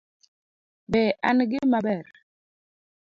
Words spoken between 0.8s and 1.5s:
Be an